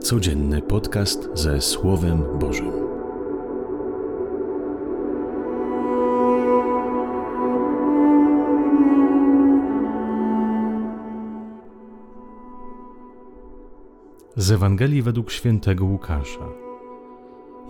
Codzienny 0.00 0.62
podcast 0.62 1.28
ze 1.34 1.60
Słowem 1.60 2.22
Bożym. 2.38 2.72
Z 14.36 14.50
Ewangelii 14.50 15.02
według 15.02 15.30
świętego 15.30 15.84
Łukasza. 15.84 16.48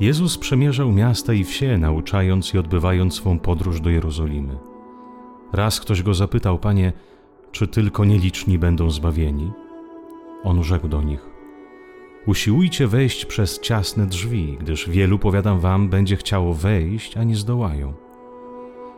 Jezus 0.00 0.38
przemierzał 0.38 0.92
miasta 0.92 1.32
i 1.32 1.44
wsie, 1.44 1.78
nauczając 1.78 2.54
i 2.54 2.58
odbywając 2.58 3.14
swą 3.14 3.38
podróż 3.38 3.80
do 3.80 3.90
Jerozolimy. 3.90 4.58
Raz 5.52 5.80
ktoś 5.80 6.02
go 6.02 6.14
zapytał, 6.14 6.58
panie, 6.58 6.92
czy 7.52 7.68
tylko 7.68 8.04
nieliczni 8.04 8.58
będą 8.58 8.90
zbawieni? 8.90 9.52
On 10.44 10.64
rzekł 10.64 10.88
do 10.88 11.02
nich: 11.02 11.37
Usiłujcie 12.28 12.86
wejść 12.86 13.24
przez 13.24 13.60
ciasne 13.60 14.06
drzwi, 14.06 14.56
gdyż 14.60 14.90
wielu, 14.90 15.18
powiadam 15.18 15.60
wam, 15.60 15.88
będzie 15.88 16.16
chciało 16.16 16.54
wejść, 16.54 17.16
a 17.16 17.24
nie 17.24 17.36
zdołają. 17.36 17.94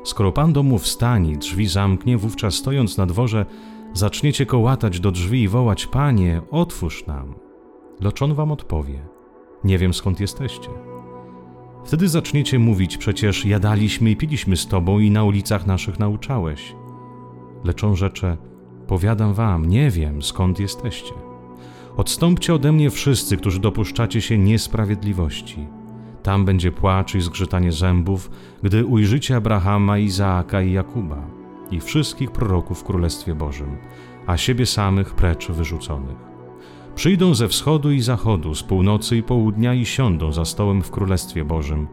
Skoro 0.04 0.32
pan 0.32 0.52
domu 0.52 0.78
wstanie, 0.78 1.36
drzwi 1.36 1.66
zamknie, 1.66 2.18
wówczas 2.18 2.54
stojąc 2.54 2.96
na 2.96 3.06
dworze, 3.06 3.46
zaczniecie 3.92 4.46
kołatać 4.46 5.00
do 5.00 5.10
drzwi 5.10 5.42
i 5.42 5.48
wołać: 5.48 5.86
Panie, 5.86 6.42
otwórz 6.50 7.06
nam. 7.06 7.34
Lecz 8.00 8.22
on 8.22 8.34
wam 8.34 8.52
odpowie: 8.52 9.08
Nie 9.64 9.78
wiem 9.78 9.94
skąd 9.94 10.20
jesteście. 10.20 10.68
Wtedy 11.84 12.08
zaczniecie 12.08 12.58
mówić: 12.58 12.96
Przecież 12.96 13.46
jadaliśmy 13.46 14.10
i 14.10 14.16
piliśmy 14.16 14.56
z 14.56 14.66
tobą 14.66 14.98
i 14.98 15.10
na 15.10 15.24
ulicach 15.24 15.66
naszych 15.66 15.98
nauczałeś. 15.98 16.74
Lecz 17.64 17.84
on 17.84 17.96
rzecze: 17.96 18.36
Powiadam 18.86 19.34
wam, 19.34 19.66
nie 19.66 19.90
wiem 19.90 20.22
skąd 20.22 20.60
jesteście. 20.60 21.29
Odstąpcie 21.96 22.54
ode 22.54 22.72
mnie 22.72 22.90
wszyscy, 22.90 23.36
którzy 23.36 23.60
dopuszczacie 23.60 24.20
się 24.20 24.38
niesprawiedliwości. 24.38 25.66
Tam 26.22 26.44
będzie 26.44 26.72
płacz 26.72 27.14
i 27.14 27.20
zgrzytanie 27.20 27.72
zębów, 27.72 28.30
gdy 28.62 28.86
ujrzycie 28.86 29.36
Abrahama, 29.36 29.98
Izaaka 29.98 30.62
i 30.62 30.72
Jakuba 30.72 31.26
i 31.70 31.80
wszystkich 31.80 32.30
proroków 32.30 32.80
w 32.80 32.84
Królestwie 32.84 33.34
Bożym, 33.34 33.76
a 34.26 34.36
siebie 34.36 34.66
samych 34.66 35.14
precz 35.14 35.50
wyrzuconych. 35.50 36.16
Przyjdą 36.94 37.34
ze 37.34 37.48
wschodu 37.48 37.90
i 37.90 38.00
zachodu, 38.00 38.54
z 38.54 38.62
północy 38.62 39.16
i 39.16 39.22
południa 39.22 39.74
i 39.74 39.86
siądą 39.86 40.32
za 40.32 40.44
stołem 40.44 40.82
w 40.82 40.90
Królestwie 40.90 41.44
Bożym. 41.44 41.86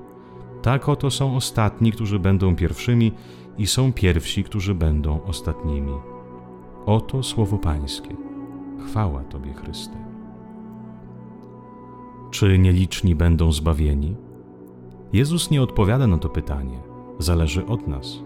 Tak 0.62 0.90
oto 0.90 1.12
są 1.12 1.36
ostatni, 1.36 1.92
którzy 1.92 2.20
będą 2.20 2.56
pierwszymi 2.56 3.12
i 3.58 3.68
są 3.68 3.94
pierwsi, 3.94 4.44
którzy 4.44 4.76
będą 4.76 5.24
ostatnimi. 5.24 5.94
Oto 6.86 7.24
słowo 7.24 7.58
Pańskie. 7.58 8.27
Chwała 8.86 9.24
Tobie, 9.24 9.54
Chryste. 9.54 9.98
Czy 12.32 12.60
nieliczni 12.60 13.16
będą 13.16 13.52
zbawieni? 13.52 14.16
Jezus 15.14 15.52
nie 15.52 15.62
odpowiada 15.62 16.08
na 16.08 16.18
to 16.18 16.30
pytanie. 16.30 16.80
Zależy 17.20 17.66
od 17.66 17.88
nas. 17.88 18.20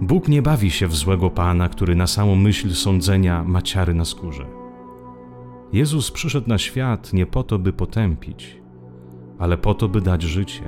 Bóg 0.00 0.28
nie 0.28 0.42
bawi 0.42 0.70
się 0.70 0.86
w 0.86 0.96
złego 0.96 1.30
Pana, 1.30 1.68
który 1.68 1.96
na 1.96 2.06
samą 2.06 2.34
myśl 2.34 2.74
sądzenia 2.74 3.44
ma 3.44 3.62
ciary 3.62 3.94
na 3.94 4.04
skórze. 4.04 4.46
Jezus 5.72 6.10
przyszedł 6.10 6.48
na 6.48 6.58
świat 6.58 7.12
nie 7.12 7.26
po 7.26 7.42
to, 7.42 7.58
by 7.58 7.72
potępić, 7.72 8.56
ale 9.38 9.56
po 9.56 9.74
to, 9.74 9.88
by 9.88 10.00
dać 10.00 10.22
życie. 10.22 10.62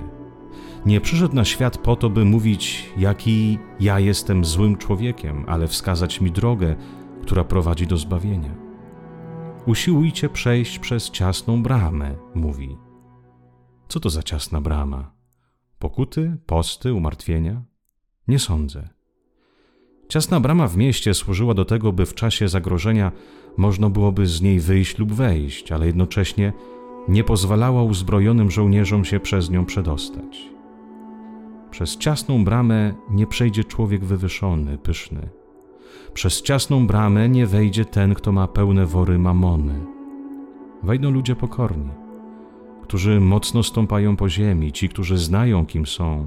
Nie 0.86 1.00
przyszedł 1.00 1.34
na 1.34 1.44
świat 1.44 1.78
po 1.78 1.96
to, 1.96 2.10
by 2.10 2.24
mówić, 2.24 2.92
jaki 2.96 3.58
ja 3.80 3.98
jestem 4.00 4.44
złym 4.44 4.76
człowiekiem, 4.76 5.44
ale 5.48 5.68
wskazać 5.68 6.20
mi 6.20 6.30
drogę, 6.30 6.76
która 7.22 7.44
prowadzi 7.44 7.86
do 7.86 7.96
zbawienia. 7.96 8.61
Usiłujcie 9.66 10.28
przejść 10.28 10.78
przez 10.78 11.10
ciasną 11.10 11.62
bramę, 11.62 12.14
mówi. 12.34 12.76
Co 13.88 14.00
to 14.00 14.10
za 14.10 14.22
ciasna 14.22 14.60
brama? 14.60 15.12
Pokuty, 15.78 16.36
posty, 16.46 16.94
umartwienia? 16.94 17.62
Nie 18.28 18.38
sądzę. 18.38 18.88
Ciasna 20.08 20.40
brama 20.40 20.68
w 20.68 20.76
mieście 20.76 21.14
służyła 21.14 21.54
do 21.54 21.64
tego, 21.64 21.92
by 21.92 22.06
w 22.06 22.14
czasie 22.14 22.48
zagrożenia 22.48 23.12
można 23.56 23.90
byłoby 23.90 24.26
z 24.26 24.42
niej 24.42 24.60
wyjść 24.60 24.98
lub 24.98 25.12
wejść, 25.12 25.72
ale 25.72 25.86
jednocześnie 25.86 26.52
nie 27.08 27.24
pozwalała 27.24 27.82
uzbrojonym 27.82 28.50
żołnierzom 28.50 29.04
się 29.04 29.20
przez 29.20 29.50
nią 29.50 29.64
przedostać. 29.64 30.48
Przez 31.70 31.96
ciasną 31.96 32.44
bramę 32.44 32.94
nie 33.10 33.26
przejdzie 33.26 33.64
człowiek 33.64 34.04
wywyszony, 34.04 34.78
pyszny 34.78 35.41
przez 36.14 36.42
ciasną 36.42 36.86
bramę 36.86 37.28
nie 37.28 37.46
wejdzie 37.46 37.84
ten, 37.84 38.14
kto 38.14 38.32
ma 38.32 38.48
pełne 38.48 38.86
wory 38.86 39.18
mamony. 39.18 39.74
Wejdą 40.82 41.10
ludzie 41.10 41.36
pokorni, 41.36 41.90
którzy 42.82 43.20
mocno 43.20 43.62
stąpają 43.62 44.16
po 44.16 44.28
ziemi, 44.28 44.72
ci, 44.72 44.88
którzy 44.88 45.18
znają, 45.18 45.66
kim 45.66 45.86
są, 45.86 46.26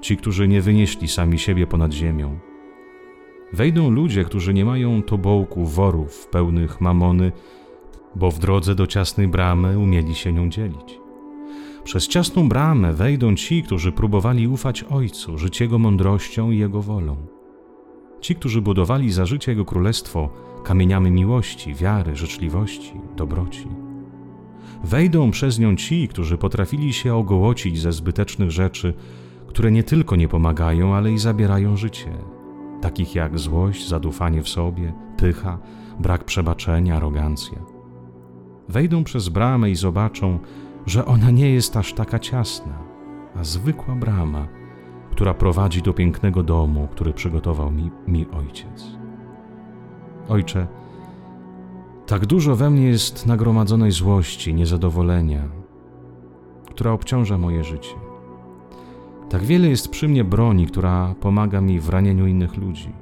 ci, 0.00 0.16
którzy 0.16 0.48
nie 0.48 0.60
wynieśli 0.60 1.08
sami 1.08 1.38
siebie 1.38 1.66
ponad 1.66 1.92
ziemią. 1.92 2.38
Wejdą 3.52 3.90
ludzie, 3.90 4.24
którzy 4.24 4.54
nie 4.54 4.64
mają 4.64 5.02
tobołku 5.02 5.64
worów 5.64 6.26
pełnych 6.26 6.80
mamony, 6.80 7.32
bo 8.14 8.30
w 8.30 8.38
drodze 8.38 8.74
do 8.74 8.86
ciasnej 8.86 9.28
bramy 9.28 9.78
umieli 9.78 10.14
się 10.14 10.32
nią 10.32 10.48
dzielić. 10.48 11.00
Przez 11.84 12.08
ciasną 12.08 12.48
bramę 12.48 12.92
wejdą 12.92 13.34
ci, 13.34 13.62
którzy 13.62 13.92
próbowali 13.92 14.48
ufać 14.48 14.82
Ojcu, 14.82 15.38
żyć 15.38 15.60
Jego 15.60 15.78
mądrością 15.78 16.50
i 16.50 16.58
Jego 16.58 16.82
wolą. 16.82 17.16
Ci, 18.20 18.34
którzy 18.34 18.62
budowali 18.62 19.12
za 19.12 19.26
życie 19.26 19.52
Jego 19.52 19.64
królestwo 19.64 20.28
kamieniami 20.64 21.10
miłości, 21.10 21.74
wiary, 21.74 22.16
życzliwości, 22.16 22.92
dobroci. 23.16 23.66
Wejdą 24.84 25.30
przez 25.30 25.58
nią 25.58 25.76
ci, 25.76 26.08
którzy 26.08 26.38
potrafili 26.38 26.92
się 26.92 27.14
ogołocić 27.14 27.80
ze 27.80 27.92
zbytecznych 27.92 28.50
rzeczy, 28.50 28.94
które 29.46 29.70
nie 29.70 29.82
tylko 29.82 30.16
nie 30.16 30.28
pomagają, 30.28 30.94
ale 30.94 31.12
i 31.12 31.18
zabierają 31.18 31.76
życie, 31.76 32.12
takich 32.80 33.14
jak 33.14 33.38
złość, 33.38 33.88
zadufanie 33.88 34.42
w 34.42 34.48
sobie, 34.48 34.92
pycha, 35.16 35.58
brak 36.00 36.24
przebaczenia, 36.24 36.96
arogancja. 36.96 37.58
Wejdą 38.68 39.04
przez 39.04 39.28
bramę 39.28 39.70
i 39.70 39.74
zobaczą, 39.74 40.38
że 40.86 41.04
ona 41.04 41.30
nie 41.30 41.50
jest 41.50 41.76
aż 41.76 41.92
taka 41.92 42.18
ciasna, 42.18 42.78
a 43.36 43.44
zwykła 43.44 43.94
brama, 43.94 44.48
która 45.18 45.34
prowadzi 45.34 45.82
do 45.82 45.92
pięknego 45.92 46.42
domu, 46.42 46.88
który 46.90 47.12
przygotował 47.12 47.70
mi, 47.70 47.90
mi 48.08 48.26
Ojciec. 48.30 48.84
Ojcze, 50.28 50.66
tak 52.06 52.26
dużo 52.26 52.56
we 52.56 52.70
mnie 52.70 52.88
jest 52.88 53.26
nagromadzonej 53.26 53.90
złości, 53.90 54.54
niezadowolenia, 54.54 55.48
która 56.70 56.92
obciąża 56.92 57.38
moje 57.38 57.64
życie. 57.64 57.94
Tak 59.30 59.42
wiele 59.42 59.68
jest 59.68 59.88
przy 59.88 60.08
mnie 60.08 60.24
broni, 60.24 60.66
która 60.66 61.14
pomaga 61.20 61.60
mi 61.60 61.80
w 61.80 61.88
ranieniu 61.88 62.26
innych 62.26 62.56
ludzi. 62.56 62.92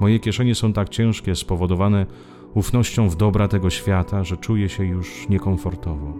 Moje 0.00 0.18
kieszenie 0.18 0.54
są 0.54 0.72
tak 0.72 0.88
ciężkie, 0.88 1.36
spowodowane 1.36 2.06
ufnością 2.54 3.08
w 3.08 3.16
dobra 3.16 3.48
tego 3.48 3.70
świata, 3.70 4.24
że 4.24 4.36
czuję 4.36 4.68
się 4.68 4.84
już 4.84 5.28
niekomfortowo. 5.28 6.12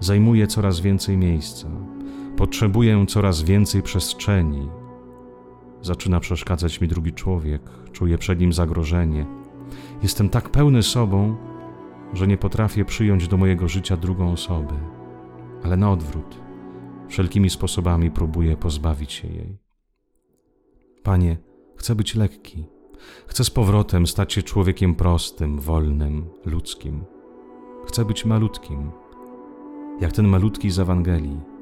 Zajmuję 0.00 0.46
coraz 0.46 0.80
więcej 0.80 1.16
miejsca, 1.16 1.68
Potrzebuję 2.40 3.06
coraz 3.06 3.42
więcej 3.42 3.82
przestrzeni. 3.82 4.68
Zaczyna 5.82 6.20
przeszkadzać 6.20 6.80
mi 6.80 6.88
drugi 6.88 7.12
człowiek, 7.12 7.62
czuję 7.92 8.18
przed 8.18 8.40
nim 8.40 8.52
zagrożenie. 8.52 9.26
Jestem 10.02 10.28
tak 10.28 10.48
pełny 10.48 10.82
sobą, 10.82 11.36
że 12.12 12.26
nie 12.26 12.36
potrafię 12.36 12.84
przyjąć 12.84 13.28
do 13.28 13.36
mojego 13.36 13.68
życia 13.68 13.96
drugą 13.96 14.32
osobę, 14.32 14.74
ale 15.62 15.76
na 15.76 15.92
odwrót, 15.92 16.40
wszelkimi 17.08 17.50
sposobami 17.50 18.10
próbuję 18.10 18.56
pozbawić 18.56 19.12
się 19.12 19.28
jej. 19.28 19.58
Panie, 21.02 21.36
chcę 21.76 21.94
być 21.94 22.14
lekki. 22.14 22.66
Chcę 23.26 23.44
z 23.44 23.50
powrotem 23.50 24.06
stać 24.06 24.32
się 24.32 24.42
człowiekiem 24.42 24.94
prostym, 24.94 25.58
wolnym, 25.58 26.26
ludzkim. 26.44 27.04
Chcę 27.86 28.04
być 28.04 28.24
malutkim, 28.24 28.90
jak 30.00 30.12
ten 30.12 30.28
malutki 30.28 30.70
z 30.70 30.78
Ewangelii 30.78 31.59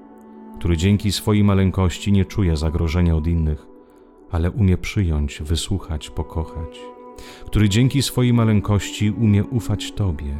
który 0.58 0.76
dzięki 0.76 1.12
swojej 1.12 1.44
maleńkości 1.44 2.12
nie 2.12 2.24
czuje 2.24 2.56
zagrożenia 2.56 3.16
od 3.16 3.26
innych, 3.26 3.66
ale 4.30 4.50
umie 4.50 4.78
przyjąć, 4.78 5.42
wysłuchać, 5.42 6.10
pokochać, 6.10 6.80
który 7.46 7.68
dzięki 7.68 8.02
swojej 8.02 8.32
maleńkości 8.32 9.10
umie 9.10 9.44
ufać 9.44 9.92
Tobie, 9.92 10.38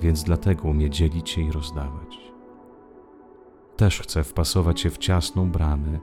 więc 0.00 0.22
dlatego 0.24 0.68
umie 0.68 0.90
dzielić 0.90 1.30
się 1.30 1.42
i 1.42 1.52
rozdawać. 1.52 2.32
Też 3.76 4.00
chcę 4.00 4.24
wpasować 4.24 4.80
się 4.80 4.90
w 4.90 4.98
ciasną 4.98 5.50
bramę, 5.50 5.98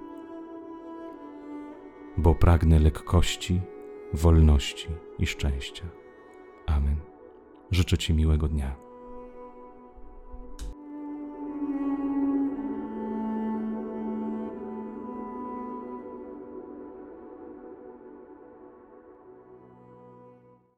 bo 2.17 2.35
pragnę 2.35 2.79
lekkości, 2.79 3.61
wolności 4.13 4.87
i 5.19 5.27
szczęścia. 5.27 5.85
Amen. 6.67 6.95
Życzę 7.71 7.97
Ci 7.97 8.13
miłego 8.13 8.47
dnia. 8.47 8.90